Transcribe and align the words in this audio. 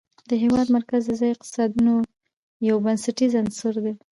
د 0.29 0.31
هېواد 0.43 0.67
مرکز 0.77 1.01
د 1.05 1.11
ځایي 1.19 1.33
اقتصادونو 1.33 1.93
یو 2.69 2.75
بنسټیز 2.85 3.31
عنصر 3.41 3.73
دی. 3.85 3.93